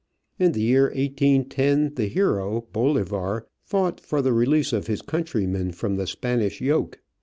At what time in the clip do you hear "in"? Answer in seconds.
0.39-0.53